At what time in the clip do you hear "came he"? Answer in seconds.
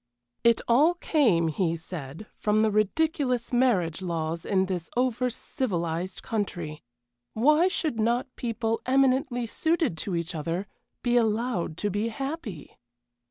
0.95-1.77